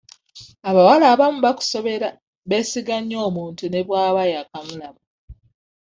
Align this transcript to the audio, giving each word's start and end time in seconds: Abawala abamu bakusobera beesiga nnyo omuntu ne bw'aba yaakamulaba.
Abawala 0.69 1.05
abamu 1.13 1.39
bakusobera 1.45 2.07
beesiga 2.49 2.95
nnyo 2.99 3.17
omuntu 3.27 3.63
ne 3.67 3.81
bw'aba 3.87 4.23
yaakamulaba. 4.31 5.01